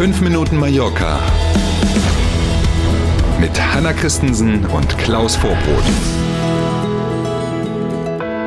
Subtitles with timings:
[0.00, 1.20] 5 Minuten Mallorca
[3.38, 5.84] mit Hanna Christensen und Klaus Vorbrot.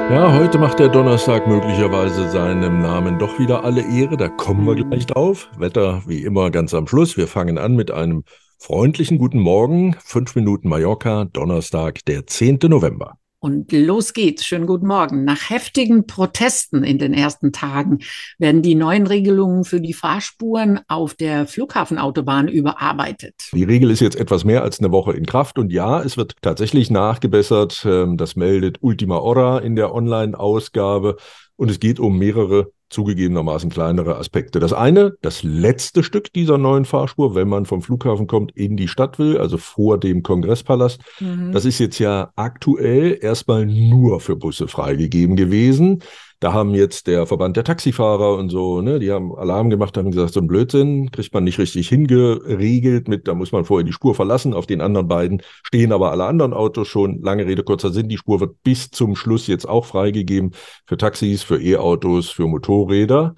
[0.10, 4.18] Ja, heute macht der Donnerstag möglicherweise seinem Namen doch wieder alle Ehre.
[4.18, 5.48] Da kommen wir gleich drauf.
[5.56, 7.18] Wetter wie immer ganz am Schluss.
[7.18, 8.24] Wir fangen an mit einem
[8.58, 9.96] freundlichen guten Morgen.
[10.04, 12.62] 5 Minuten Mallorca, Donnerstag, der 10.
[12.64, 13.20] November.
[13.44, 14.46] Und los geht's.
[14.46, 15.26] Schönen guten Morgen.
[15.26, 18.00] Nach heftigen Protesten in den ersten Tagen
[18.40, 23.50] werden die neuen Regelungen für die Fahrspuren auf der Flughafenautobahn überarbeitet.
[23.52, 26.38] Die Regel ist jetzt etwas mehr als eine Woche in Kraft und ja, es wird
[26.42, 27.86] tatsächlich nachgebessert.
[27.86, 31.18] Ähm, das meldet Ultima Hora in der Online-Ausgabe
[31.58, 34.60] und es geht um mehrere zugegebenermaßen kleinere Aspekte.
[34.60, 38.88] Das eine, das letzte Stück dieser neuen Fahrspur, wenn man vom Flughafen kommt, in die
[38.88, 41.52] Stadt will, also vor dem Kongresspalast, mhm.
[41.52, 46.02] das ist jetzt ja aktuell erstmal nur für Busse freigegeben gewesen.
[46.44, 50.12] Da haben jetzt der Verband der Taxifahrer und so, ne, die haben Alarm gemacht, haben
[50.12, 53.94] gesagt, so ein Blödsinn kriegt man nicht richtig hingeregelt mit, da muss man vorher die
[53.94, 54.54] Spur verlassen.
[54.54, 57.22] Auf den anderen beiden stehen aber alle anderen Autos schon.
[57.22, 58.10] Lange Rede, kurzer Sinn.
[58.10, 60.52] Die Spur wird bis zum Schluss jetzt auch freigegeben
[60.86, 63.36] für Taxis, für E-Autos, für Motorräder.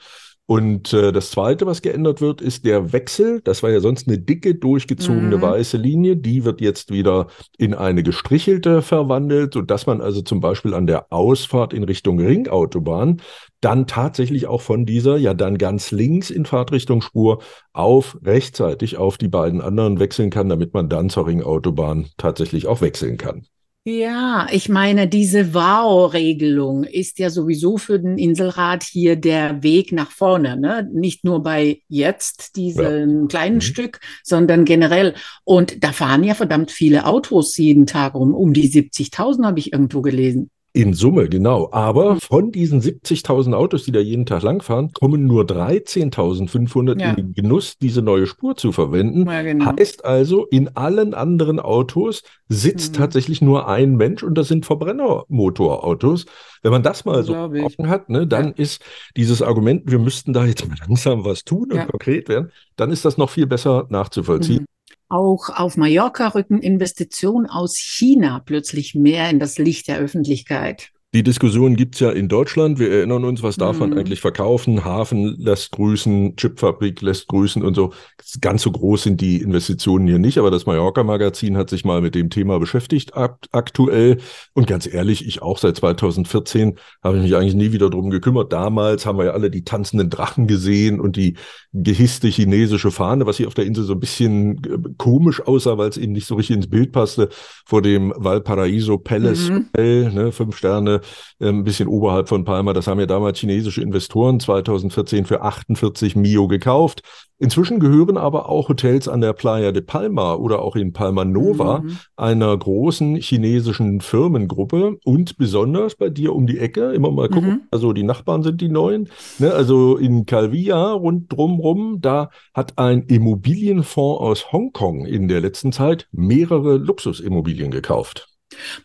[0.48, 3.42] Und äh, das Zweite, was geändert wird, ist der Wechsel.
[3.44, 5.42] Das war ja sonst eine dicke, durchgezogene mhm.
[5.42, 6.18] weiße Linie.
[6.18, 11.12] Die wird jetzt wieder in eine gestrichelte verwandelt, sodass man also zum Beispiel an der
[11.12, 13.22] Ausfahrt in Richtung Ringautobahn
[13.62, 17.42] dann tatsächlich auch von dieser ja dann ganz links in Fahrtrichtungsspur
[17.74, 22.82] auf rechtzeitig auf die beiden anderen wechseln kann, damit man dann zur Ringautobahn tatsächlich auch
[22.82, 23.48] wechseln kann.
[23.88, 30.10] Ja, ich meine, diese Wow-Regelung ist ja sowieso für den Inselrat hier der Weg nach
[30.10, 30.90] vorne, ne?
[30.92, 33.28] Nicht nur bei jetzt diesem ja.
[33.28, 33.62] kleinen mhm.
[33.62, 35.14] Stück, sondern generell.
[35.44, 38.34] Und da fahren ja verdammt viele Autos jeden Tag rum.
[38.34, 40.50] Um die 70.000 habe ich irgendwo gelesen.
[40.76, 41.70] In Summe, genau.
[41.72, 47.12] Aber von diesen 70.000 Autos, die da jeden Tag langfahren, kommen nur 13.500 ja.
[47.12, 49.26] in den Genuss, diese neue Spur zu verwenden.
[49.26, 49.72] Ja, genau.
[49.80, 52.98] Heißt also, in allen anderen Autos sitzt mhm.
[52.98, 56.26] tatsächlich nur ein Mensch und das sind Verbrennermotorautos.
[56.62, 58.54] Wenn man das mal so offen hat, ne, dann ja.
[58.58, 58.84] ist
[59.16, 63.06] dieses Argument, wir müssten da jetzt mal langsam was tun und konkret werden, dann ist
[63.06, 64.64] das noch viel besser nachzuvollziehen.
[64.64, 64.75] Mhm.
[65.08, 70.92] Auch auf Mallorca rücken Investitionen aus China plötzlich mehr in das Licht der Öffentlichkeit.
[71.16, 72.78] Die Diskussion gibt es ja in Deutschland.
[72.78, 74.00] Wir erinnern uns, was darf man mhm.
[74.00, 74.84] eigentlich verkaufen?
[74.84, 77.94] Hafen lässt grüßen, Chipfabrik lässt grüßen und so.
[78.42, 82.16] Ganz so groß sind die Investitionen hier nicht, aber das Mallorca-Magazin hat sich mal mit
[82.16, 84.18] dem Thema beschäftigt aktuell.
[84.52, 88.52] Und ganz ehrlich, ich auch seit 2014 habe ich mich eigentlich nie wieder drum gekümmert.
[88.52, 91.38] Damals haben wir ja alle die tanzenden Drachen gesehen und die
[91.72, 95.88] gehisste chinesische Fahne, was hier auf der Insel so ein bisschen äh, komisch aussah, weil
[95.88, 97.30] es eben nicht so richtig ins Bild passte,
[97.66, 99.68] vor dem Valparaiso Palace mhm.
[99.74, 101.00] Hotel, ne, fünf Sterne
[101.40, 102.74] ein bisschen oberhalb von Palma.
[102.74, 107.02] Das haben ja damals chinesische Investoren 2014 für 48 Mio gekauft.
[107.38, 111.80] Inzwischen gehören aber auch Hotels an der Playa de Palma oder auch in Palma Nova
[111.80, 111.98] mhm.
[112.16, 117.62] einer großen chinesischen Firmengruppe und besonders bei dir um die Ecke, immer mal gucken, mhm.
[117.72, 119.52] also die Nachbarn sind die neuen, ne?
[119.54, 126.08] also in Calvia rund drumrum, da hat ein Immobilienfonds aus Hongkong in der letzten Zeit
[126.14, 128.35] mehrere Luxusimmobilien gekauft.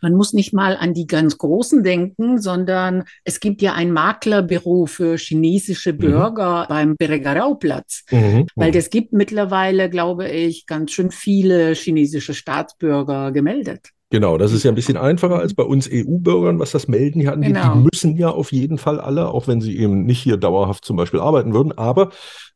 [0.00, 4.86] Man muss nicht mal an die ganz Großen denken, sondern es gibt ja ein Maklerbüro
[4.86, 5.98] für chinesische mhm.
[5.98, 6.68] Bürger mhm.
[6.68, 8.46] beim Beregarau-Platz, mhm.
[8.54, 13.90] weil das gibt mittlerweile, glaube ich, ganz schön viele chinesische Staatsbürger gemeldet.
[14.10, 17.32] Genau, das ist ja ein bisschen einfacher als bei uns EU-Bürgern, was das Melden hier
[17.32, 17.54] angeht.
[17.54, 17.74] Genau.
[17.74, 20.96] Die müssen ja auf jeden Fall alle, auch wenn sie eben nicht hier dauerhaft zum
[20.96, 21.70] Beispiel arbeiten würden.
[21.78, 22.10] Aber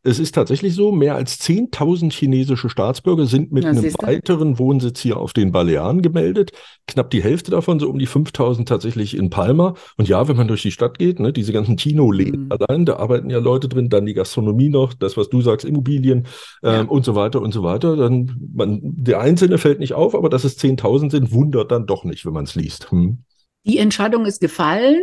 [0.07, 5.01] es ist tatsächlich so, mehr als 10.000 chinesische Staatsbürger sind mit ja, einem weiteren Wohnsitz
[5.01, 6.53] hier auf den Balearen gemeldet.
[6.87, 9.75] Knapp die Hälfte davon, so um die 5.000 tatsächlich in Palma.
[9.97, 12.53] Und ja, wenn man durch die Stadt geht, ne, diese ganzen Tino-Läden mhm.
[12.53, 16.27] allein, da arbeiten ja Leute drin, dann die Gastronomie noch, das, was du sagst, Immobilien
[16.63, 16.83] ähm, ja.
[16.83, 17.97] und so weiter und so weiter.
[17.97, 22.05] Dann, man, der Einzelne fällt nicht auf, aber dass es 10.000 sind, wundert dann doch
[22.05, 22.91] nicht, wenn man es liest.
[22.91, 23.19] Hm.
[23.65, 25.03] Die Entscheidung ist gefallen.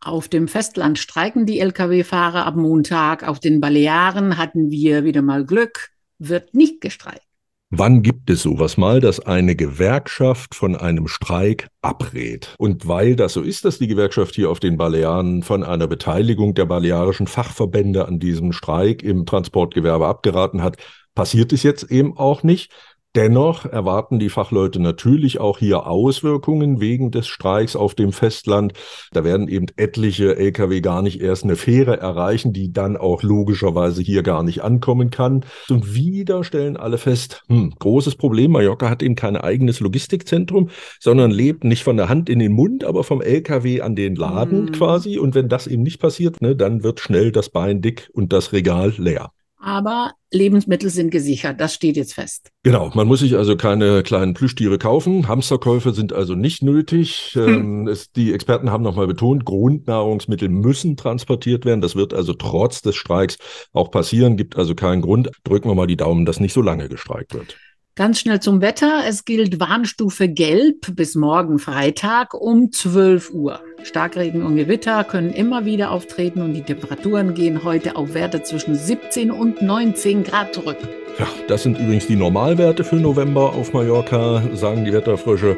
[0.00, 3.26] Auf dem Festland streiken die Lkw-Fahrer ab Montag.
[3.26, 7.22] Auf den Balearen hatten wir wieder mal Glück, wird nicht gestreikt.
[7.70, 12.54] Wann gibt es sowas mal, dass eine Gewerkschaft von einem Streik abrät?
[12.56, 16.54] Und weil das so ist, dass die Gewerkschaft hier auf den Balearen von einer Beteiligung
[16.54, 20.78] der balearischen Fachverbände an diesem Streik im Transportgewerbe abgeraten hat,
[21.14, 22.72] passiert es jetzt eben auch nicht.
[23.18, 28.74] Dennoch erwarten die Fachleute natürlich auch hier Auswirkungen wegen des Streiks auf dem Festland.
[29.10, 34.02] Da werden eben etliche Lkw gar nicht erst eine Fähre erreichen, die dann auch logischerweise
[34.02, 35.44] hier gar nicht ankommen kann.
[35.68, 40.70] Und wieder stellen alle fest, hm, großes Problem, Mallorca hat eben kein eigenes Logistikzentrum,
[41.00, 44.66] sondern lebt nicht von der Hand in den Mund, aber vom Lkw an den Laden
[44.66, 44.70] mhm.
[44.70, 45.18] quasi.
[45.18, 48.52] Und wenn das eben nicht passiert, ne, dann wird schnell das Bein dick und das
[48.52, 49.32] Regal leer.
[49.68, 51.60] Aber Lebensmittel sind gesichert.
[51.60, 52.50] Das steht jetzt fest.
[52.62, 55.28] Genau, man muss sich also keine kleinen Plüschtiere kaufen.
[55.28, 57.32] Hamsterkäufe sind also nicht nötig.
[57.34, 57.48] Hm.
[57.48, 61.82] Ähm, es, die Experten haben nochmal betont, Grundnahrungsmittel müssen transportiert werden.
[61.82, 63.36] Das wird also trotz des Streiks
[63.74, 64.38] auch passieren.
[64.38, 65.30] Gibt also keinen Grund.
[65.44, 67.58] Drücken wir mal die Daumen, dass nicht so lange gestreikt wird.
[67.98, 69.02] Ganz schnell zum Wetter.
[69.08, 73.58] Es gilt Warnstufe Gelb bis morgen Freitag um 12 Uhr.
[73.82, 78.76] Starkregen und Gewitter können immer wieder auftreten und die Temperaturen gehen heute auf Werte zwischen
[78.76, 80.76] 17 und 19 Grad zurück.
[81.18, 85.56] Ja, das sind übrigens die Normalwerte für November auf Mallorca, sagen die Wetterfrösche.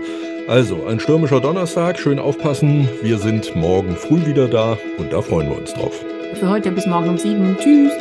[0.49, 2.89] Also, ein stürmischer Donnerstag, schön aufpassen.
[3.03, 6.03] Wir sind morgen früh wieder da und da freuen wir uns drauf.
[6.37, 7.59] Für heute bis morgen um 7.
[7.59, 7.93] Tschüss.